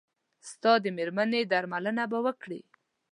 [0.49, 2.61] ستا د مېرمنې درملنه به وکړي.